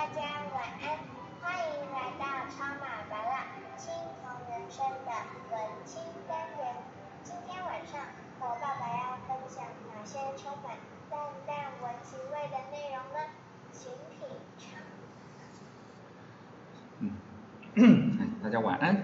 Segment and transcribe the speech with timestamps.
[0.00, 0.22] 大家
[0.54, 0.96] 晚安，
[1.42, 3.44] 欢迎来到超马麻辣
[3.76, 3.92] 青
[4.22, 5.12] 铜人生的
[5.52, 6.74] 文青单元。
[7.22, 8.00] 今天晚上
[8.40, 10.78] 和爸爸要分享哪些充满
[11.10, 13.28] 淡淡文情味的内容呢？
[13.72, 14.26] 请品
[14.56, 14.80] 尝。
[17.74, 18.96] 嗯， 大家晚安。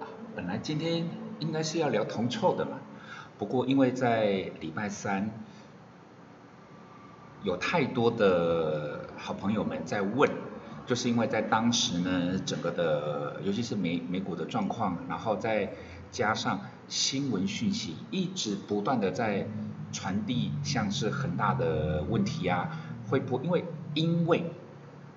[0.00, 2.80] 啊，本来今天应该是要聊铜臭的嘛，
[3.38, 5.30] 不过因为在礼拜三。
[7.42, 10.30] 有太多的好朋友们在问，
[10.86, 15.74] 就是因为在当时呢，整个的尤其是美美股的状况，然后再
[16.10, 19.46] 加上新闻讯息一直不断的在
[19.92, 24.50] 传递，像是恒大的问题啊，会不因为因为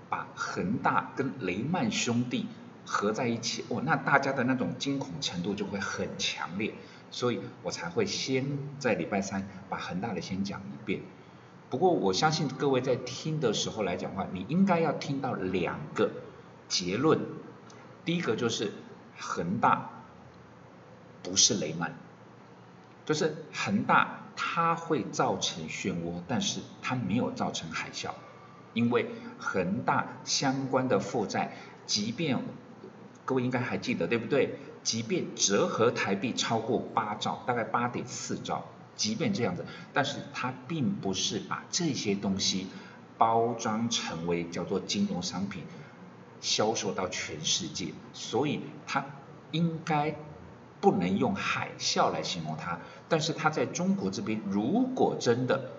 [0.09, 2.48] 把恒大跟雷曼兄弟
[2.85, 6.74] 合在一起，哦，那大家的那种惊恐程度就会很强烈，
[7.09, 8.46] 所以我才会先
[8.77, 10.99] 在礼拜三把恒大的先讲一遍。
[11.74, 16.12] 不过我相信各位在听的时候来讲话，你应该要听到两个
[16.68, 17.20] 结论。
[18.05, 18.71] 第一个就是
[19.18, 19.90] 恒大
[21.24, 21.93] 不是雷曼，
[23.07, 28.12] 就是恒大它会造成漩涡，但是它没有造成海啸，
[28.76, 32.37] 因为恒大相关的负债，即便
[33.26, 34.60] 各位应该还记得对不对？
[34.84, 38.63] 即便折合台币超过八兆，大概八点四兆。
[38.96, 42.68] 即便这样子，但是它并不是把这些东西
[43.18, 45.63] 包装成为叫做金融商品，
[46.41, 49.05] 销售到全世界，所以它
[49.52, 50.16] 应该
[50.80, 52.80] 不能用海啸来形容它。
[53.10, 55.71] 但是它在中国这边，如果真的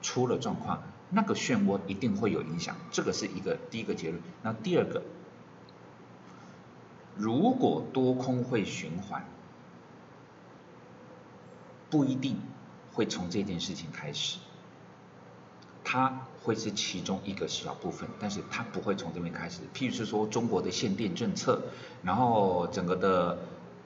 [0.00, 2.76] 出了状况，那个漩涡一定会有影响。
[2.90, 4.22] 这个是一个第一个结论。
[4.42, 5.02] 那第二个，
[7.16, 9.24] 如果多空会循环，
[11.90, 12.36] 不一定。
[12.92, 14.38] 会从这件事情开始，
[15.82, 19.62] 它会是其中一个小部分，但是它不会从这边开始。
[19.74, 21.62] 譬如是说中国的限电政策，
[22.02, 23.38] 然后整个的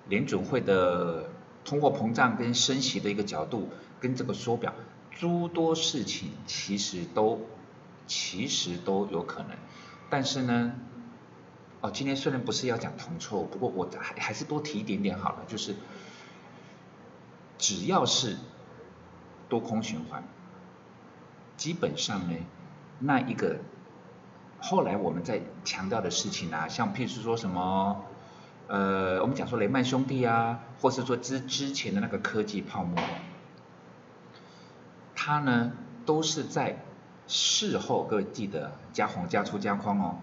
[0.08, 1.30] 联准会的
[1.64, 3.68] 通货膨胀跟升息的一个角度，
[4.00, 4.74] 跟这个缩表，
[5.12, 7.40] 诸多事情其实都
[8.06, 9.56] 其实都有可能。
[10.10, 10.72] 但是呢，
[11.80, 15.76] 哦，今天虽然不是要讲铜臭，不过我还还是多提一点点好了，就是
[17.56, 18.36] 只要是。
[19.48, 20.24] 多空循环，
[21.56, 22.36] 基本上呢，
[22.98, 23.58] 那一个
[24.60, 28.04] 后来我们在强调的事情啊，像譬如说什么，
[28.66, 32.96] 呃，我们讲说雷曼兄弟啊，或是说之之前的那个科技泡沫，
[35.14, 35.72] 它呢
[36.04, 36.84] 都是在
[37.28, 40.16] 事后，各位记得加红加粗加框哦，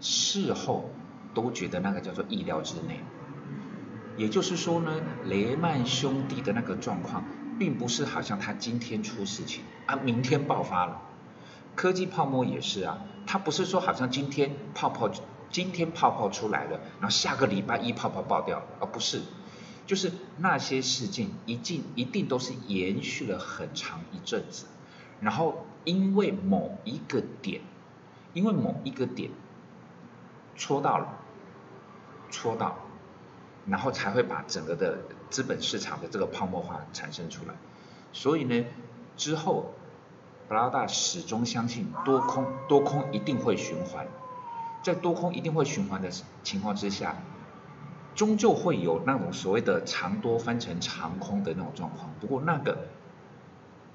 [0.00, 0.90] 事后
[1.34, 3.00] 都觉得那个叫做意料之内，
[4.16, 7.24] 也就是说呢，雷曼兄弟的那个状况。
[7.58, 11.02] 并不是好像他今天出事情啊，明天爆发了。
[11.74, 15.10] 科技泡沫也是啊，它不是说好像今天泡泡
[15.50, 19.22] 今天泡泡出来了，然后下个礼拜一泡泡爆掉，而不是，
[19.86, 24.66] 就是那些事件一定一定都是延续了很长一阵子，
[25.20, 27.60] 然后因为某一个点，
[28.34, 29.30] 因为某一个点
[30.56, 31.18] 戳到了，
[32.30, 32.76] 戳到，
[33.66, 34.98] 然后才会把整个的。
[35.30, 37.54] 资本市场的这个泡沫化产生出来，
[38.12, 38.64] 所以呢，
[39.16, 39.74] 之后，
[40.48, 44.06] 布拉达始终相信多空多空一定会循环，
[44.82, 46.10] 在多空一定会循环的
[46.42, 47.16] 情况之下，
[48.14, 52.10] 终究会有那种所谓的长多翻成长空的那种状况。
[52.20, 52.86] 不过那个，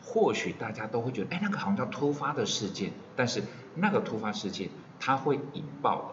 [0.04, 3.44] 或许大家都会觉得，哎，那个好像叫突发的事件，但是
[3.76, 4.70] 那个突发事件
[5.00, 6.08] 它会引爆的，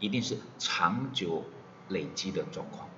[0.00, 1.44] 一定是长久
[1.88, 2.88] 累积的状况。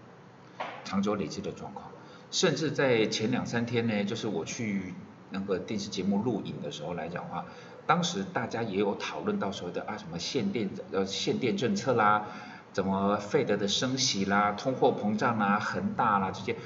[0.85, 1.91] 长久累积的状况，
[2.31, 4.95] 甚至在前两三天呢，就是我去
[5.31, 7.47] 那个电视节目录影的时候来讲话，
[7.87, 12.27] 当时大家也有讨论到所谓的啊什么限电呃限电政策啦，
[12.73, 16.57] 怎么费德的升息啦，通货膨胀啊，恒大啦这些，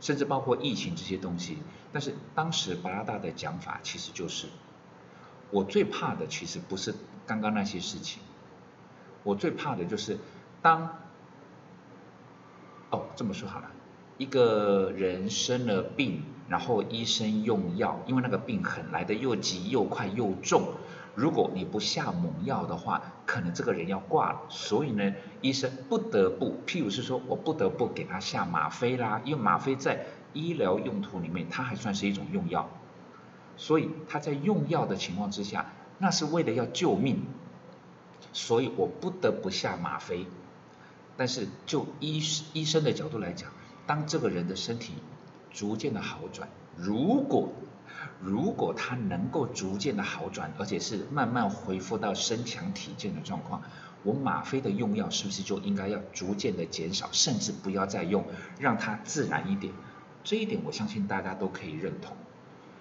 [0.00, 1.58] 甚至包括疫情这些东西。
[1.92, 4.48] 但是当时巴拉大的讲法其实就是，
[5.50, 6.94] 我最怕的其实不是
[7.26, 8.20] 刚刚那些事情，
[9.22, 10.18] 我最怕的就是
[10.60, 10.98] 当。
[13.16, 13.70] 这么说好了，
[14.18, 20.68] 一个人生了病，然后医生用药，因为那个病很来的又急又快又重，
[21.14, 24.40] 如果你不下猛药的话，可能这个人要挂了。
[24.48, 32.68] 所以呢，医生不得不，譬如是说我不得不给他下吗啡啦，因为吗啡在医疗用途里面，它还算是一种用药，
[33.56, 37.22] 所以他在用药的情况之下，那是为了要救命，
[38.32, 40.26] 所以我不得不下吗啡。
[41.16, 42.22] 但是就医
[42.52, 43.50] 医生的角度来讲，
[43.86, 44.94] 当这个人的身体
[45.52, 47.48] 逐渐的好转，如果
[48.20, 53.62] 如果他能够逐渐的好转，而且是慢慢恢复到身强体健的状况，
[54.02, 58.24] 我吗啡的用药是不是就应该要逐渐的减少，甚至不要再用，
[58.58, 59.72] 让它自然一点？
[60.24, 62.16] 这一点我相信大家都可以认同。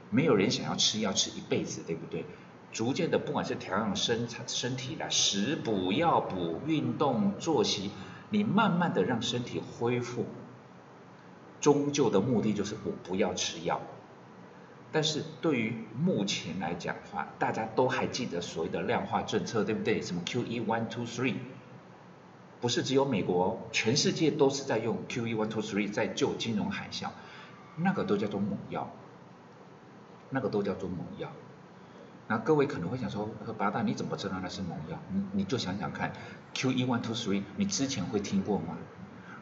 [0.10, 2.26] 没有人想要吃药吃一辈子，对不对？
[2.72, 7.92] 逐渐的，不管是调养身身体的食补、药补、运动、作息，
[8.34, 10.26] 你慢慢的让身体恢复，
[11.62, 13.80] 终究的目的就是我不要吃药。
[14.92, 20.02] 但是对于目前来讲的话，大家都还记得所谓的量化政策，对不对？
[20.02, 21.36] 什么 QE one two three，
[22.60, 27.10] 不是只有美国，全世界都是在用 QE one two three 在救金融海啸，
[27.76, 28.90] 那个都叫做猛药，
[30.32, 31.32] 那个都叫做猛药。
[32.28, 34.98] 那各位可能会想说，八大你怎么知道那是猛药？
[35.12, 36.14] 你你就想想看
[36.54, 38.78] ，QE one two three，你之前会听过吗？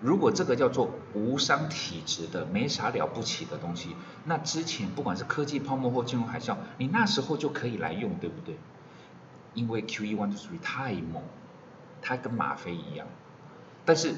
[0.01, 3.95] 如果这个叫做无伤体质的、没啥了不起的东西，
[4.25, 8.57] 那之前不管是科技泡沫或金融海啸，你那时候就可以来用，对不对？
[9.53, 11.21] 因为 QE one two three 太猛，
[12.01, 13.05] 它跟吗啡一样，
[13.85, 14.15] 但是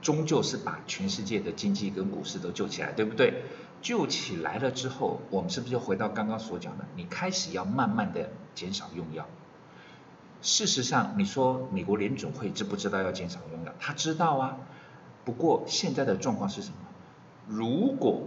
[0.00, 3.42] 终究是把全世界的经济跟股市都救起来，对不对？
[3.84, 6.86] 救起来了之后，我们是不是就回到刚刚所讲的？
[6.96, 9.26] 你开始要慢慢的减少用药。
[10.40, 13.74] 事实上，你说美国联准会知不知道要减少用药？
[13.78, 14.56] 他知道啊。
[15.26, 16.76] 不过现在的状况是什么？
[17.46, 18.22] 如果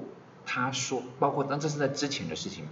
[0.45, 2.65] 他说，包括当这是在之前的事情，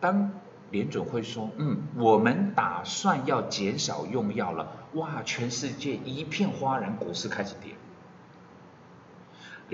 [0.00, 0.30] 当
[0.70, 7.74] 联准会说，嗯，我们打算要减少用药了，哇，全世界一片哗然，股市开始跌。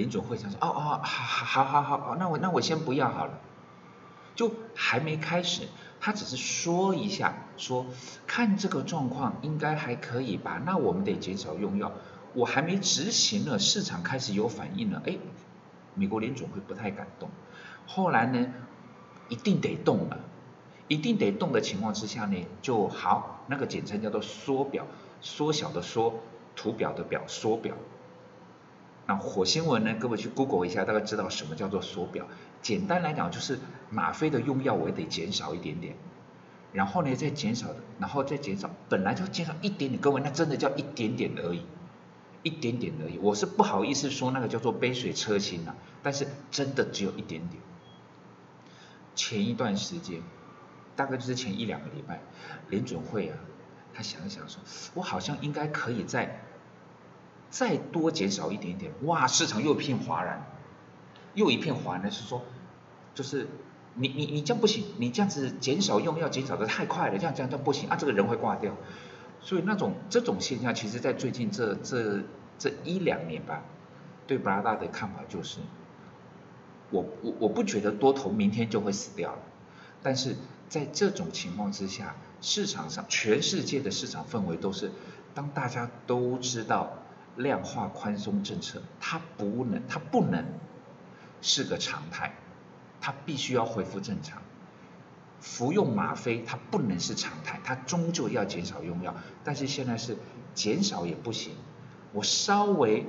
[0.00, 3.38] 联总会想说，哦哦，好好好好好，那我那我先不要好了，
[4.34, 5.68] 就还没开始，
[6.00, 7.84] 他只是说一下，说
[8.26, 11.92] 看这个状况应该还可以吧，那我们得减少用药。
[12.32, 15.18] 我还没执行呢，市场开始有反应了，哎，
[15.94, 17.28] 美国联总会不太敢动，
[17.86, 18.46] 后来呢，
[19.28, 20.18] 一定得动了，
[20.88, 24.86] 一定得动的情况之下呢，就好，那个简称叫做缩表，
[25.20, 26.14] 缩小的缩，
[26.56, 27.74] 图表的表，缩表。
[29.10, 32.28] 那火星文呢，各位去 Google 一下，大概知道什么叫做缩表。
[32.62, 33.58] 简单来讲，就是
[33.90, 35.96] 吗啡的用药我也得减少一点点，
[36.72, 37.66] 然后呢再减少，
[37.98, 41.64] 然后再减少，本来就减少一点点，各位那真的叫一点点而已。
[42.44, 45.74] 一点点而已，我是不好意思说那个叫做杯水车薪啊，
[46.04, 47.60] 但是真的只有一点点。
[49.16, 50.22] 前一段时间，
[50.94, 52.20] 大概就是前一两个礼拜，
[52.68, 53.36] 联准会啊，
[53.92, 54.62] 他想一想说，
[54.94, 56.44] 我好像应该可以在
[57.50, 60.46] 再多减少一点点，哇，市场又一片哗然，
[61.34, 62.42] 又一片哗然是说，
[63.14, 63.48] 就是
[63.94, 68.76] 你你你这样不行，你这样子减少用药减少的太快了，这样这样这样不行啊，这个人会挂掉。
[69.40, 72.22] 所以那种这种现象，其实在最近这这
[72.58, 73.62] 这一两年吧，
[74.26, 75.58] 对布拉达的看法就是，
[76.90, 79.38] 我我我不觉得多头明天就会死掉了，
[80.02, 80.36] 但是
[80.68, 84.92] 在这种情况之下，市场上全世界的市场氛围都是，
[85.34, 86.92] 当大家都知道
[87.36, 90.44] 量化宽松政策它不能它不能
[91.40, 92.34] 是个常态，
[93.00, 94.42] 它必须要恢复正常。
[95.40, 99.14] 服用吗啡它不能是常态，它终究要减少用药。
[99.42, 100.18] 但是现在是
[100.54, 101.54] 减少也不行，
[102.12, 103.06] 我稍微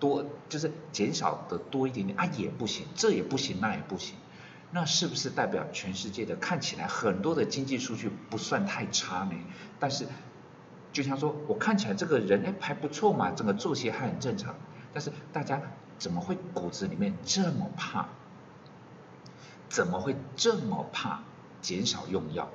[0.00, 4.16] 多就是减少的多一点点啊也不行，这也不行那也不行。
[4.70, 9.32] 那是不是代表全世界的看起来很多的经济数据不算太差呢？
[9.78, 10.06] 但是
[10.92, 14.54] 就像说我看起来这个人哎还不错嘛，整个作息还很正常，
[14.92, 15.60] 但是大家
[15.98, 18.06] 怎么会骨子里面这么怕？
[19.68, 21.20] 怎么会这么怕
[21.60, 22.48] 减少用药？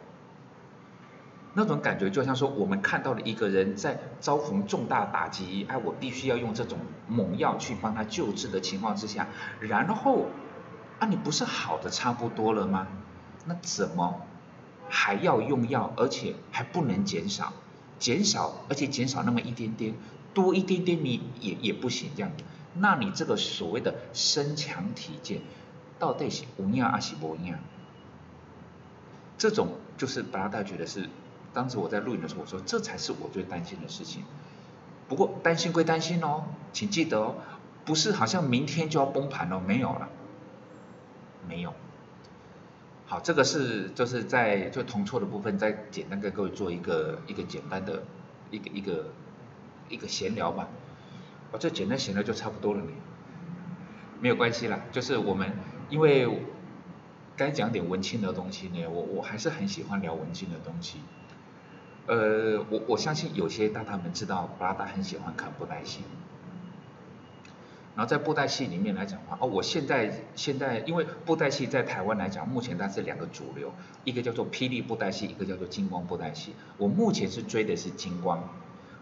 [1.53, 9.27] 那种感觉就像说，我们看到了一个人在遭逢重大打击，哎，我必须要用这种猛药去帮他救治的情况之下，
[9.59, 10.25] 然后
[10.97, 12.87] 啊，你不是好的差不多了吗？
[13.45, 14.21] 那怎么
[14.89, 17.53] 还要用药，而且还不能减少？
[17.99, 19.93] 减少，而且减少那么一点点，
[20.33, 22.31] 多一点点你也也不行这样，
[22.75, 25.41] 那你这个所谓的身强体健。
[25.99, 27.59] 到底是无样还是无样？
[29.37, 31.07] 这种就是巴拉达觉得是，
[31.53, 34.23] 当时我在录影的时候，我说这才是我最担心的事情。
[35.07, 37.35] 不过担心归担心哦，请记得哦，
[37.85, 40.09] 不是好像明天就要崩盘哦，没有了，
[41.47, 41.73] 没有。
[43.13, 48.01] 好，这个是就是在就同错的部分，再简单跟各位做一个一个简单的
[48.49, 49.05] 一个一个
[49.87, 50.67] 一个闲聊吧。
[51.51, 52.87] 我这简单闲聊就差不多了呢，
[54.19, 55.51] 没有关系啦，就是我们。
[55.91, 56.27] 因为
[57.37, 60.97] 该讲点文青的东西呢，我我还是很喜欢聊文青的东西。
[62.07, 65.99] 呃，我我相信有些大大们知道，布拉达很喜欢看布袋戏。
[67.95, 73.71] 然后在布袋戏里面来讲的话，哦，我现在现在因为布袋戏在台湾来讲，目前它是两个主流，
[74.03, 76.53] 一个叫做霹雳布袋戏，一个叫做金光布袋戏。
[76.77, 78.49] 我目前是追的是金光，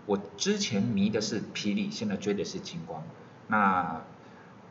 [0.06, 3.02] 我之前迷的是霹雳，现在追的是金光。
[3.48, 4.02] 那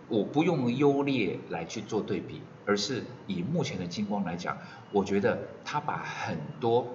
[0.08, 4.58] 我不用优劣来去做对比，而是以目前的金光来讲，
[4.92, 6.86] 我觉得他把很多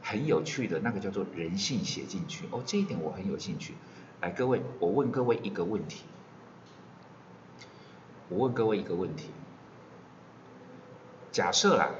[0.00, 3.74] 很有趣的那个叫做人性写进去，哦，这一点我很有兴趣。
[4.22, 6.04] 来，各位，我问各位一个问题。
[8.28, 9.30] 我问各位一个问题：
[11.32, 11.90] 假设啦，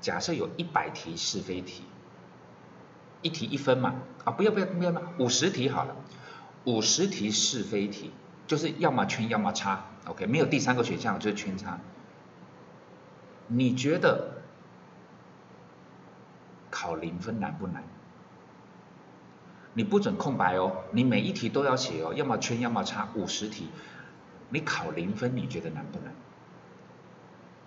[0.00, 1.84] 假设有一百题是非题，
[3.22, 3.94] 一题一分嘛？
[4.24, 5.94] 啊，不要不要不要嘛，五十题好了，
[6.64, 8.12] 五十题是非题，
[8.46, 11.78] 就是要么圈要么叉，OK，没有第三个选项就是圈叉。
[13.46, 14.42] 你觉得
[16.70, 17.84] 考零分难不难？
[19.74, 23.68] 你不准空白哦，你每一题都要写哦，要么圈要么叉，五十题。
[24.50, 26.12] 你考零分，你觉得难不难？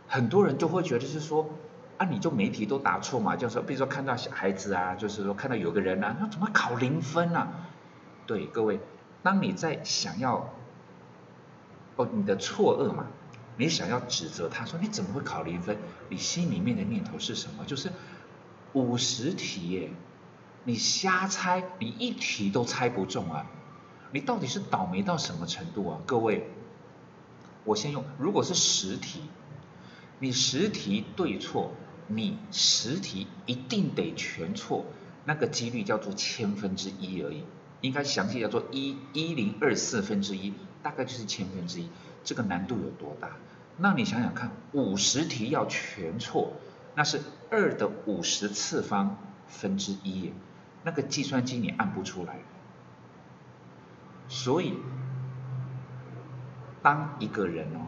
[0.08, 1.50] 很多人就会觉得是说，
[1.98, 7.68] 啊，你就每题都答错嘛，就是比如说看到小孩子啊，就是说看到有个人啊，那怎么考零分啊？
[8.28, 8.80] 对，各位，
[9.24, 10.54] 当你在想要，
[11.96, 13.08] 哦，你的错愕嘛，
[13.58, 15.78] 你想要指责他说你怎么会考零分？
[16.10, 17.64] 你心里面的念头是什么？
[17.66, 17.90] 就是
[18.74, 19.90] 五十题耶，
[20.66, 23.48] 你瞎猜，你一题都猜不中啊，
[24.12, 26.00] 你到底是倒霉到什么程度啊？
[26.06, 26.46] 各位。
[27.66, 29.22] 我先用，如果是十题，
[30.20, 31.72] 你十题对错，
[32.08, 34.86] 你十题一定得全错，
[35.24, 37.44] 那个几率叫做千分之一而已，
[37.82, 41.90] 应该详细叫做一一零二四分之一，大概就是千分之一，
[42.24, 43.38] 这个难度有多大？
[43.78, 46.54] 那你想想看，五十题要全错，
[46.96, 49.18] 那是二的五十次方
[49.48, 50.34] 分之一，
[50.84, 52.40] 那个计算机你按不出来，
[54.28, 54.74] 所以。
[56.84, 57.88] 当一个人哦，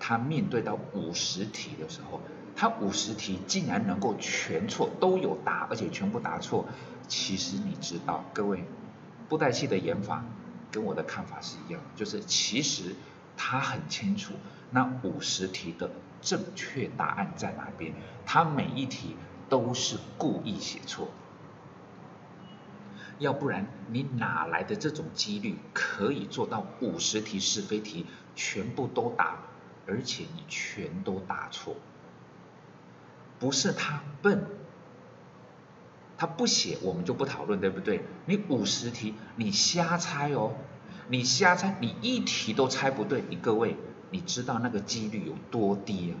[0.00, 2.20] 他面对到五十题的时候，
[2.56, 6.66] 他五十题竟然能够全错都有答，而且全部答错，
[7.06, 8.64] 其实你知道，各位，
[9.28, 10.24] 布袋戏的演法
[10.70, 12.96] 跟我的看法是一样，就是其实
[13.36, 14.32] 他很清楚
[14.70, 15.90] 那五十题的
[16.22, 17.92] 正确答案在哪边，
[18.24, 19.14] 他每一题
[19.50, 21.08] 都是故意写错。
[23.18, 29.38] 要不然你哪来的这种几率可以做到五十题是非题全部都答，
[29.86, 31.76] 而且你全都答错？
[33.38, 34.46] 不是他笨，
[36.16, 38.02] 他不写我们就不讨论，对不对？
[38.26, 40.54] 你五十题你瞎猜哦，
[41.08, 43.76] 你瞎猜，你一题都猜不对，你各位
[44.10, 46.14] 你知道那个几率有多低啊？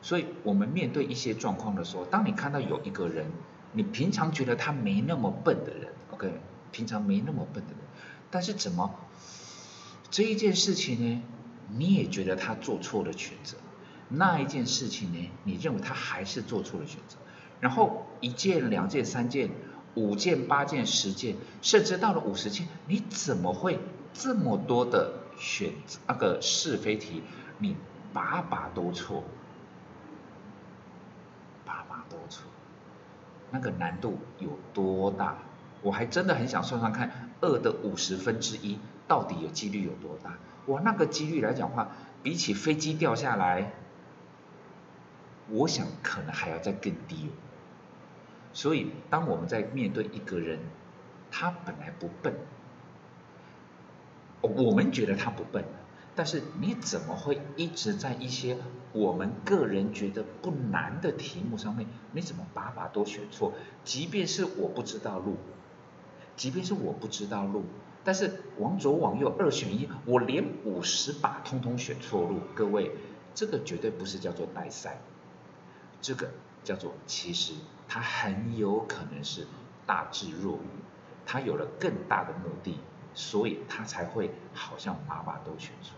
[0.00, 3.26] 所以我们面对一些状况的时候，当你看到有一个人。
[3.74, 6.30] 你平常觉得他没那么笨的人，OK，
[6.72, 7.78] 平常没那么笨的人，
[8.30, 8.94] 但是怎么
[10.12, 11.22] 这一件事情呢？
[11.74, 13.56] 你也觉得他做错了选择，
[14.10, 15.30] 那一件事情呢？
[15.42, 17.16] 你认为他还是做错了选择，
[17.60, 19.48] 然后一件、两件、三件、
[19.94, 23.78] 五件、八件、十件，甚至到了五十件，你怎么会
[24.12, 27.22] 这么多的选择那个是非题，
[27.56, 27.74] 你
[28.12, 29.24] 把把都错，
[31.64, 32.44] 把把都错。
[33.50, 35.38] 那个难度有多大？
[35.82, 40.38] 我还真的很想算算看，二的五十分之一到底有几率有多大？
[40.66, 41.88] 哇，那个几率来讲话，
[42.22, 43.72] 比起飞机掉下来，
[45.48, 47.30] 我想可能还要再更低。
[48.52, 50.60] 所以，当我们在面对一个人，
[51.30, 52.34] 他本来不笨，
[54.42, 55.64] 我们觉得他不笨。
[56.14, 58.58] 但是你怎么会一直在一些
[58.92, 63.54] 我们个人觉得不难的题目上面，你怎么把把都选错？
[63.82, 65.38] 即便是我不知道路，
[66.36, 67.64] 即便是我不知道路，
[68.04, 72.40] 但是往左往右二选一，我连五十把通通选错路。
[72.54, 72.90] 各位，
[73.34, 74.98] 这个绝对不是叫做带赛，
[76.00, 76.30] 这个
[76.64, 77.54] 叫做其实
[77.88, 79.46] 他很有可能是
[79.86, 80.66] 大智若愚，
[81.26, 82.78] 他有了更大的目的。
[83.14, 85.96] 所以他才会好像把把都选错。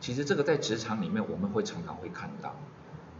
[0.00, 2.56] 其实这个在职场里面我们会常常会看到，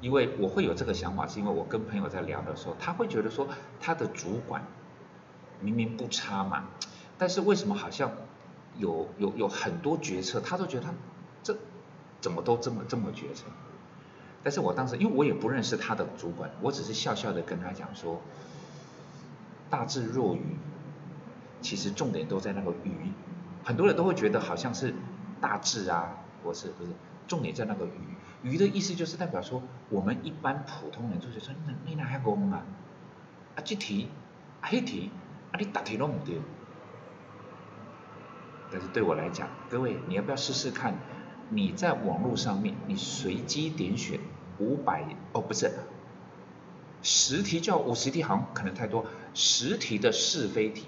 [0.01, 3.47] 因为我会有这个想法，是因为我跟朋友在聊的时候，他会觉得说
[3.79, 4.65] 他的主管
[5.61, 6.65] 明明不差嘛，
[7.19, 8.11] 但是为什么好像
[8.77, 10.95] 有有有很多决策，他都觉得他
[11.43, 11.57] 这
[12.21, 13.45] 怎么都这么这么决策？
[14.43, 18.21] 但是我当时因为我也不认识他的主管，我只是笑笑的跟他讲说，
[19.69, 20.57] 大智若愚。
[21.61, 23.11] 其实重点都在那个“愚”，
[23.67, 24.95] 很多人都会觉得好像是
[25.41, 26.91] 大智啊，不是不是，
[27.27, 27.91] 重点在那个“愚”。
[28.49, 29.61] 愚的意思就是代表说，
[29.91, 32.63] 我们一般普通人就觉得说，你你哪还讲啊？
[33.57, 34.09] 啊这题，
[34.61, 35.11] 啊那题，
[35.53, 36.41] 啊你答题都唔对。
[38.71, 40.95] 但是对我来讲，各位你要不要试试看？
[41.51, 44.21] 你在网络上面，你随机点选
[44.59, 45.73] 五百哦，不是
[47.01, 50.85] 十题叫五十题，好像可能太多，十题的是非题。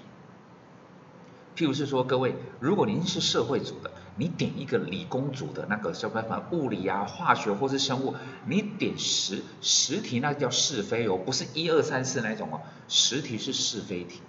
[1.55, 8.13] 譬如是说，各位，如果您是社会组的，你点一个理工组的那个小办法，物理啊、化学或是生物，
[8.45, 14.21] 你点十十题，那叫是非哦，不是一二三四那种哦，十题是是非题。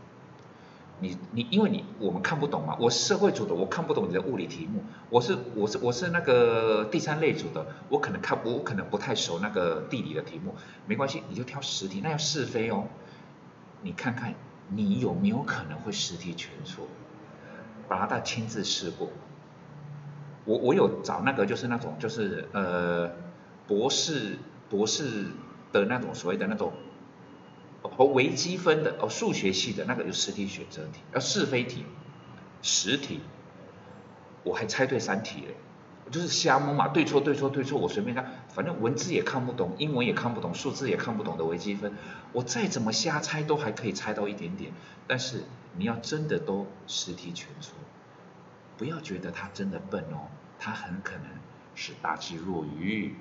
[1.03, 10.55] 你你因为你我们看不懂嘛，我社会组的，我看不懂你的物理题目，我是我是我是那个第三类组的，我可能看我可能不太熟那个地理的题目，
[10.87, 12.85] 没关系，你就挑十题，那要是非哦，
[13.83, 14.33] 你看看
[14.69, 16.87] 你有没有可能会十题全错，
[17.89, 19.11] 把他亲自试过，
[20.45, 23.11] 我我有找那个就是那种就是呃
[23.67, 24.39] 博士
[24.71, 25.27] 博士
[25.73, 26.73] 的那种所谓的那种。
[27.83, 31.85] 哦，微积分的哦，数学系的那个有十题选择题，要是非题，
[32.63, 33.21] 十题，
[34.45, 35.57] 我还猜对三题嘞，
[36.11, 41.93] 就是瞎蒙嘛，对错对错对错，我随便看，反正文字也看不懂，英文也看不懂，数字也看不懂的微积分，
[42.33, 44.73] 我再怎么瞎猜都还可以猜到一点点，
[45.09, 45.45] 但是
[45.77, 47.75] 你要真的都十题全错，
[48.79, 51.25] 不要觉得他真的笨哦，他很可能
[51.75, 53.17] 是大智若愚。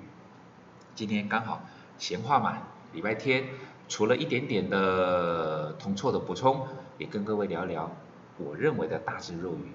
[0.94, 1.66] 今天刚好
[1.98, 3.44] 闲话嘛，礼拜天。
[3.92, 7.90] 除了一点点的同错的补充，也跟各位聊聊，
[8.38, 9.72] 我认为的大智若愚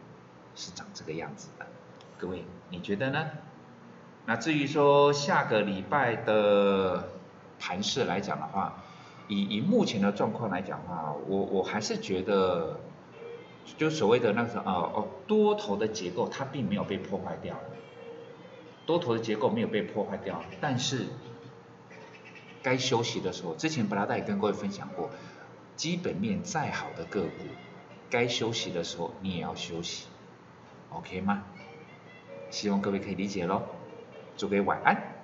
[0.55, 1.67] 是长这个样子的。
[2.17, 3.27] 各位你觉得呢？
[4.25, 7.09] 那至于说下个礼拜的
[7.59, 8.81] 盘势来讲的话，
[9.27, 12.79] 以以目前的状况来讲的话，我我还是觉得，
[13.77, 17.55] 就所谓的那个哦哦多头的结构它并没有被破坏掉，
[18.87, 21.05] 多头的结构没有被破坏掉，但是。
[22.63, 25.09] 该休息的时候，之前布拉达也跟各位分享过，
[25.75, 27.43] 基本面再好的个股，
[28.09, 30.07] 该休息的时候你也要休息
[30.89, 31.43] ，OK 吗？
[32.49, 33.63] 希望各位可以理解喽，
[34.37, 35.16] 祝各位晚安。